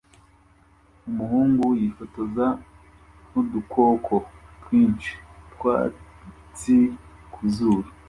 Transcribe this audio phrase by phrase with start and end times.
[1.09, 2.47] Umuhungu yifotoje
[3.31, 4.13] n'udukoko
[4.61, 5.13] twinshi
[5.53, 6.77] twatsi
[7.33, 7.89] ku zuru